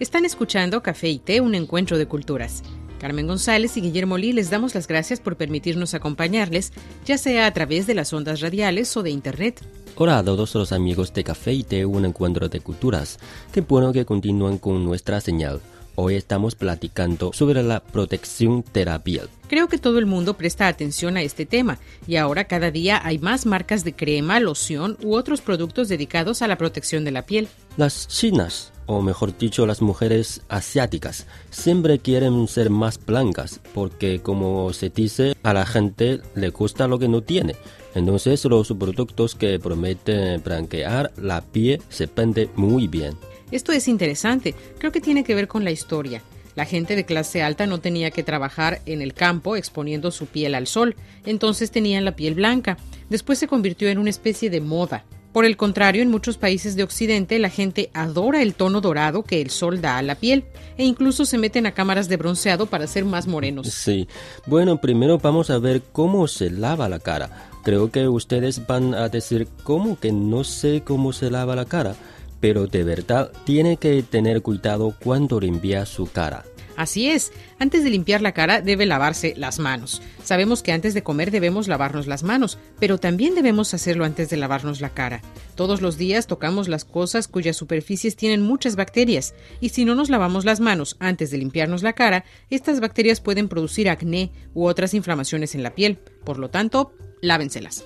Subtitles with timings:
[0.00, 2.62] Están escuchando Café y Té, un encuentro de culturas.
[2.98, 6.72] Carmen González y Guillermo Lee les damos las gracias por permitirnos acompañarles,
[7.04, 9.62] ya sea a través de las ondas radiales o de Internet.
[9.96, 13.18] Hola a todos los amigos de Café y Té, un encuentro de culturas.
[13.52, 15.60] Qué bueno que continúan con nuestra señal.
[15.96, 19.28] Hoy estamos platicando sobre la protección piel.
[19.48, 23.18] Creo que todo el mundo presta atención a este tema y ahora cada día hay
[23.18, 27.48] más marcas de crema, loción u otros productos dedicados a la protección de la piel.
[27.76, 34.72] Las chinas o mejor dicho las mujeres asiáticas, siempre quieren ser más blancas porque como
[34.72, 37.54] se dice a la gente le gusta lo que no tiene.
[37.94, 43.14] Entonces los productos que prometen blanquear la piel se venden muy bien.
[43.52, 46.20] Esto es interesante, creo que tiene que ver con la historia.
[46.56, 50.56] La gente de clase alta no tenía que trabajar en el campo exponiendo su piel
[50.56, 52.76] al sol, entonces tenían la piel blanca.
[53.08, 55.04] Después se convirtió en una especie de moda.
[55.32, 59.40] Por el contrario, en muchos países de Occidente la gente adora el tono dorado que
[59.40, 60.44] el sol da a la piel
[60.76, 63.68] e incluso se meten a cámaras de bronceado para ser más morenos.
[63.68, 64.08] Sí.
[64.46, 67.48] Bueno, primero vamos a ver cómo se lava la cara.
[67.62, 71.94] Creo que ustedes van a decir cómo que no sé cómo se lava la cara,
[72.40, 76.44] pero de verdad tiene que tener cuidado cuando limpia su cara.
[76.80, 80.00] Así es, antes de limpiar la cara debe lavarse las manos.
[80.24, 84.38] Sabemos que antes de comer debemos lavarnos las manos, pero también debemos hacerlo antes de
[84.38, 85.20] lavarnos la cara.
[85.56, 90.08] Todos los días tocamos las cosas cuyas superficies tienen muchas bacterias, y si no nos
[90.08, 94.94] lavamos las manos antes de limpiarnos la cara, estas bacterias pueden producir acné u otras
[94.94, 95.98] inflamaciones en la piel.
[96.24, 97.84] Por lo tanto, lávenselas.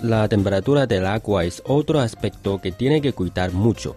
[0.00, 3.96] La temperatura del agua es otro aspecto que tiene que cuidar mucho.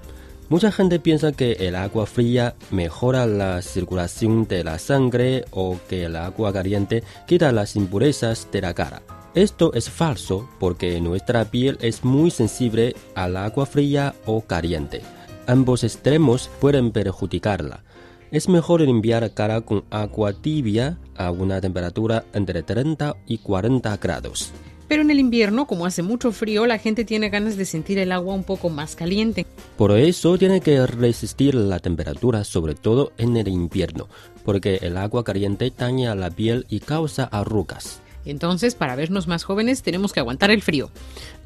[0.51, 6.03] Mucha gente piensa que el agua fría mejora la circulación de la sangre o que
[6.03, 9.01] el agua caliente quita las impurezas de la cara.
[9.33, 15.03] Esto es falso porque nuestra piel es muy sensible al agua fría o caliente.
[15.47, 17.85] Ambos extremos pueden perjudicarla.
[18.29, 24.51] Es mejor limpiar cara con agua tibia a una temperatura entre 30 y 40 grados.
[24.91, 28.11] Pero en el invierno, como hace mucho frío, la gente tiene ganas de sentir el
[28.11, 29.45] agua un poco más caliente.
[29.77, 34.09] Por eso tiene que resistir la temperatura, sobre todo en el invierno,
[34.43, 38.01] porque el agua caliente daña la piel y causa arrugas.
[38.25, 40.91] Entonces, para vernos más jóvenes, tenemos que aguantar el frío.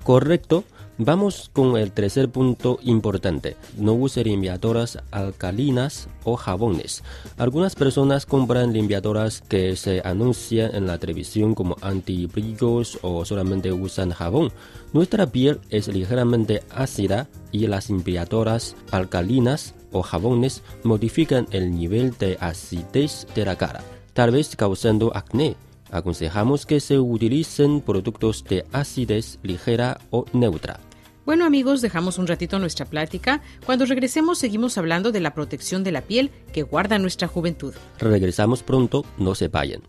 [0.03, 0.63] Correcto,
[0.97, 3.57] Vamos con el tercer punto importante.
[3.77, 7.03] No use limpiadoras alcalinas o jabones.
[7.37, 14.11] Algunas personas compran limpiadoras que se anuncian en la televisión como antibrillos o solamente usan
[14.11, 14.53] jabón.
[14.93, 22.37] Nuestra piel es ligeramente ácida y las limpiadoras alcalinas o jabones modifican el nivel de
[22.39, 23.83] acidez de la cara,
[24.13, 25.57] tal vez causando acné
[25.91, 30.79] aconsejamos que se utilicen productos de acidez ligera o neutra.
[31.25, 33.41] Bueno amigos, dejamos un ratito nuestra plática.
[33.65, 37.73] Cuando regresemos seguimos hablando de la protección de la piel que guarda nuestra juventud.
[37.99, 39.81] Regresamos pronto, no se vayan.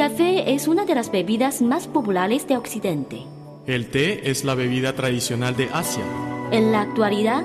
[0.00, 3.26] café es una de las bebidas más populares de Occidente.
[3.66, 6.02] El té es la bebida tradicional de Asia.
[6.52, 7.44] En la actualidad,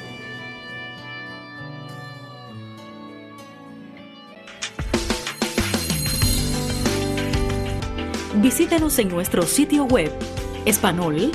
[8.41, 10.11] Visítanos en nuestro sitio web
[10.65, 11.31] espanol.cri.cn.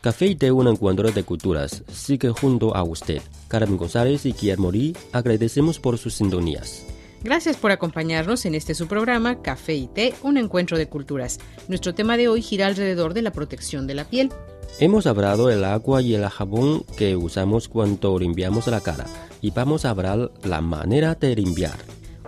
[0.00, 1.82] Café y té, un encuentro de culturas.
[1.92, 3.20] Sigue junto a usted.
[3.48, 6.86] Carmen González y Guillermo Lee, agradecemos por sus sintonías.
[7.26, 11.40] Gracias por acompañarnos en este su programa Café y Té, un encuentro de culturas.
[11.66, 14.30] Nuestro tema de hoy gira alrededor de la protección de la piel.
[14.78, 19.06] Hemos hablado del agua y el jabón que usamos cuando limpiamos la cara
[19.42, 21.74] y vamos a hablar la manera de limpiar.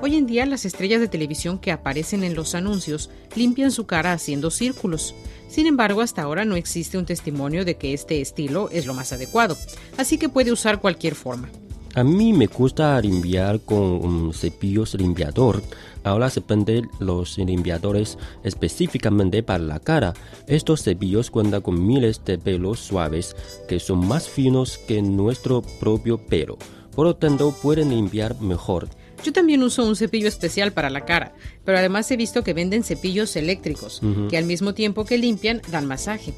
[0.03, 4.11] Hoy en día las estrellas de televisión que aparecen en los anuncios limpian su cara
[4.11, 5.15] haciendo círculos.
[5.47, 9.13] Sin embargo, hasta ahora no existe un testimonio de que este estilo es lo más
[9.13, 9.57] adecuado,
[9.97, 11.51] así que puede usar cualquier forma.
[11.99, 15.61] A mí me gusta limpiar con un cepillo limpiador.
[16.05, 20.15] Ahora se venden los limpiadores específicamente para la cara.
[20.47, 23.35] Estos cepillos cuentan con miles de pelos suaves
[23.69, 26.57] que son más finos que nuestro propio pelo.
[26.95, 28.89] Por lo tanto, pueden limpiar mejor.
[29.25, 31.35] Yo también uso un cepillo especial para la cara,
[31.65, 35.87] pero además he visto que venden cepillos eléctricos, que al mismo tiempo que limpian, dan
[35.87, 36.33] masaje.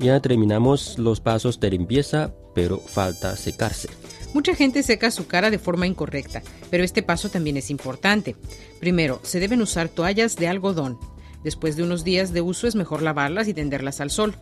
[0.00, 3.88] Ya terminamos los pasos de limpieza, pero falta secarse.
[4.34, 8.36] Mucha gente seca su cara de forma incorrecta, pero este paso también es importante.
[8.80, 10.98] Primero, se deben usar toallas de algodón.
[11.42, 14.34] Después de unos días de uso es mejor lavarlas y tenderlas al sol.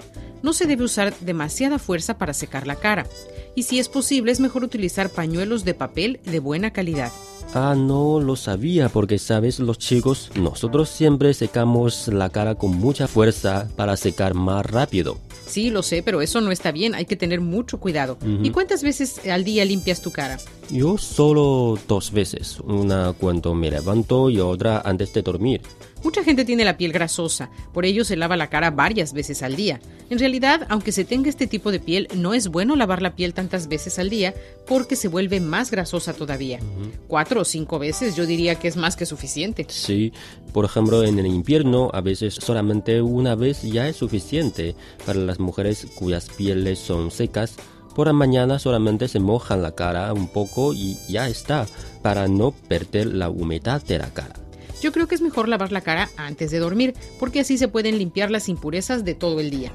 [0.42, 3.06] No se debe usar demasiada fuerza para secar la cara.
[3.54, 7.12] Y si es posible, es mejor utilizar pañuelos de papel de buena calidad.
[7.52, 13.06] Ah, no lo sabía porque, sabes, los chicos, nosotros siempre secamos la cara con mucha
[13.06, 15.18] fuerza para secar más rápido.
[15.46, 18.18] Sí, lo sé, pero eso no está bien, hay que tener mucho cuidado.
[18.42, 20.38] ¿Y cuántas veces al día limpias tu cara?
[20.70, 25.60] Yo solo dos veces, una cuando me levanto y otra antes de dormir.
[26.02, 29.56] Mucha gente tiene la piel grasosa, por ello se lava la cara varias veces al
[29.56, 29.80] día.
[30.10, 33.32] En realidad, aunque se tenga este tipo de piel, no es bueno lavar la piel
[33.32, 34.34] tantas veces al día
[34.66, 36.60] porque se vuelve más grasosa todavía.
[37.08, 39.64] Cuatro o cinco veces yo diría que es más que suficiente.
[39.70, 40.12] Sí,
[40.52, 44.76] por ejemplo, en el invierno a veces solamente una vez ya es suficiente
[45.06, 47.56] para las mujeres cuyas pieles son secas.
[47.94, 51.66] Por la mañana solamente se mojan la cara un poco y ya está,
[52.02, 54.34] para no perder la humedad de la cara.
[54.82, 57.98] Yo creo que es mejor lavar la cara antes de dormir, porque así se pueden
[57.98, 59.72] limpiar las impurezas de todo el día.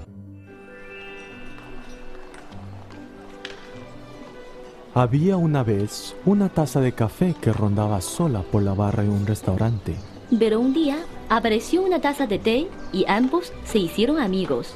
[4.94, 9.25] Había una vez una taza de café que rondaba sola por la barra de un
[9.25, 9.95] restaurante.
[10.38, 10.98] Pero un día
[11.30, 14.75] apareció una taza de té y ambos se hicieron amigos.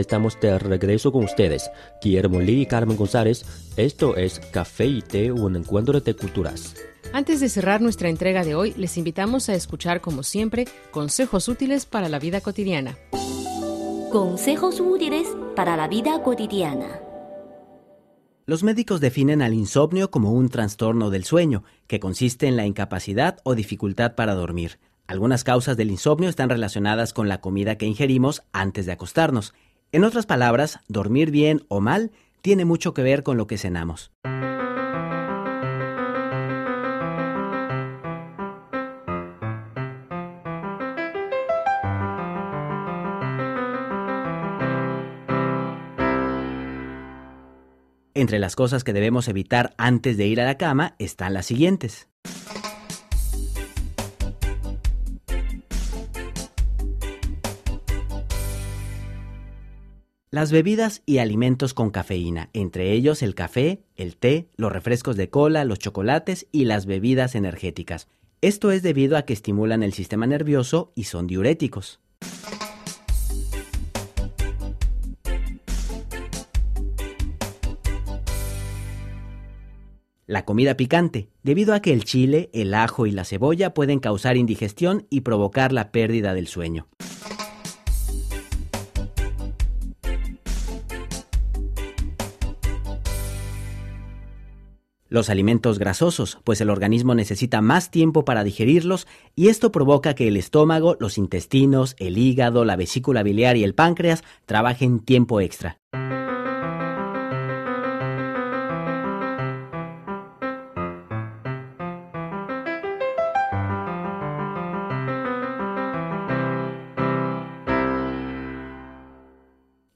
[0.00, 1.70] Estamos de regreso con ustedes,
[2.02, 3.44] Guillermo Lee y Carmen González.
[3.76, 6.74] Esto es Café y Té, un encuentro de culturas.
[7.12, 11.84] Antes de cerrar nuestra entrega de hoy, les invitamos a escuchar, como siempre, consejos útiles
[11.84, 12.96] para la vida cotidiana.
[14.10, 17.02] Consejos útiles para la vida cotidiana.
[18.46, 23.36] Los médicos definen al insomnio como un trastorno del sueño, que consiste en la incapacidad
[23.44, 24.78] o dificultad para dormir.
[25.06, 29.54] Algunas causas del insomnio están relacionadas con la comida que ingerimos antes de acostarnos.
[29.92, 34.12] En otras palabras, dormir bien o mal tiene mucho que ver con lo que cenamos.
[48.14, 52.09] Entre las cosas que debemos evitar antes de ir a la cama están las siguientes.
[60.40, 65.28] Las bebidas y alimentos con cafeína, entre ellos el café, el té, los refrescos de
[65.28, 68.08] cola, los chocolates y las bebidas energéticas.
[68.40, 72.00] Esto es debido a que estimulan el sistema nervioso y son diuréticos.
[80.26, 84.38] La comida picante, debido a que el chile, el ajo y la cebolla pueden causar
[84.38, 86.88] indigestión y provocar la pérdida del sueño.
[95.10, 100.28] Los alimentos grasosos, pues el organismo necesita más tiempo para digerirlos y esto provoca que
[100.28, 105.78] el estómago, los intestinos, el hígado, la vesícula biliar y el páncreas trabajen tiempo extra.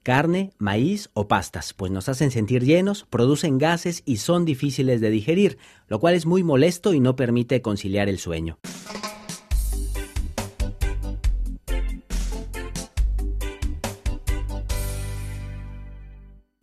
[0.05, 5.09] Carne, maíz o pastas, pues nos hacen sentir llenos, producen gases y son difíciles de
[5.09, 5.57] digerir,
[5.87, 8.59] lo cual es muy molesto y no permite conciliar el sueño.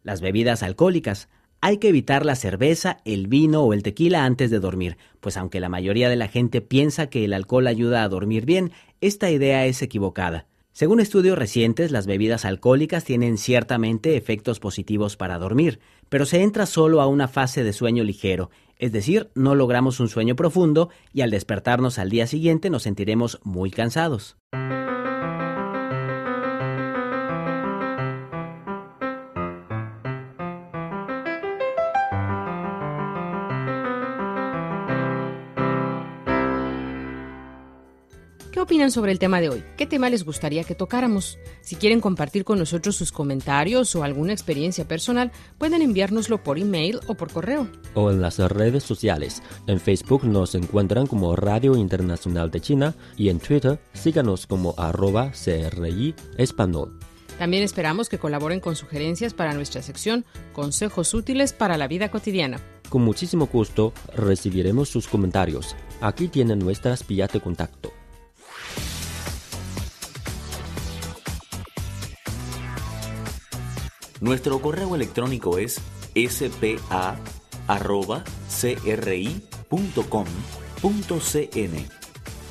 [0.05, 1.29] Las bebidas alcohólicas.
[1.61, 5.59] Hay que evitar la cerveza, el vino o el tequila antes de dormir, pues aunque
[5.59, 8.71] la mayoría de la gente piensa que el alcohol ayuda a dormir bien,
[9.01, 10.47] esta idea es equivocada.
[10.75, 16.65] Según estudios recientes, las bebidas alcohólicas tienen ciertamente efectos positivos para dormir, pero se entra
[16.65, 21.21] solo a una fase de sueño ligero, es decir, no logramos un sueño profundo y
[21.21, 24.39] al despertarnos al día siguiente nos sentiremos muy cansados.
[38.63, 39.65] Opinan sobre el tema de hoy?
[39.77, 41.39] ¿Qué tema les gustaría que tocáramos?
[41.61, 47.01] Si quieren compartir con nosotros sus comentarios o alguna experiencia personal, pueden enviárnoslo por email
[47.07, 47.69] o por correo.
[47.95, 49.43] O en las redes sociales.
[49.67, 55.33] En Facebook nos encuentran como Radio Internacional de China y en Twitter síganos como arroba
[55.33, 56.99] CRI Español.
[57.39, 62.61] También esperamos que colaboren con sugerencias para nuestra sección Consejos útiles para la vida cotidiana.
[62.89, 65.75] Con muchísimo gusto recibiremos sus comentarios.
[66.01, 67.93] Aquí tienen nuestras vías de contacto.
[74.23, 75.81] Nuestro correo electrónico es
[76.15, 77.23] spa.cri.com.cn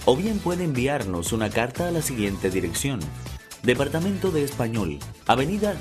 [0.03, 2.99] o bien puede enviarnos una carta a la siguiente dirección.
[3.63, 5.77] Departamento de Español, Avenida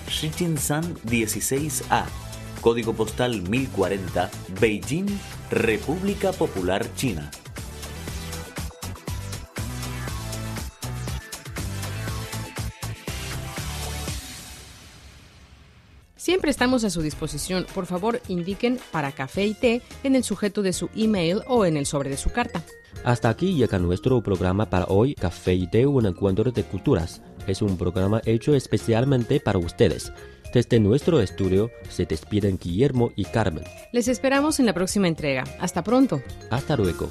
[0.58, 2.04] San 16A,
[2.60, 4.30] Código Postal 1040,
[4.60, 5.08] Beijing,
[5.50, 7.32] República Popular China.
[16.20, 17.64] Siempre estamos a su disposición.
[17.74, 21.78] Por favor, indiquen para café y té en el sujeto de su email o en
[21.78, 22.62] el sobre de su carta.
[23.04, 27.22] Hasta aquí llega nuestro programa para hoy, Café y té, un encuentro de culturas.
[27.46, 30.12] Es un programa hecho especialmente para ustedes.
[30.52, 33.64] Desde nuestro estudio se despiden Guillermo y Carmen.
[33.90, 35.44] Les esperamos en la próxima entrega.
[35.58, 36.20] Hasta pronto.
[36.50, 37.08] Hasta luego.